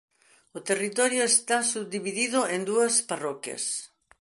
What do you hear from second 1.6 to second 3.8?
subdividido en dúas parroquias.